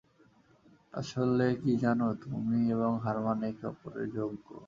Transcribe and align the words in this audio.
আসলে 0.93 1.45
কি 1.61 1.71
জানো, 1.83 2.07
তুমি 2.23 2.59
এবং 2.75 2.91
হারমান 3.03 3.39
একে 3.49 3.65
অপরের 3.67 4.07
যোগ্য। 4.17 4.47